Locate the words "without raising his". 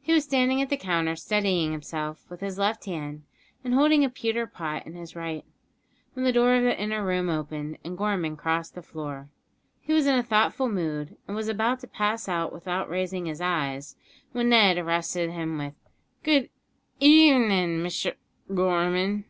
12.52-13.40